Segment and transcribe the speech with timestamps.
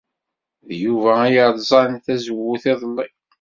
[0.67, 3.07] D Yuba ay yerẓan tazewwut iḍelli.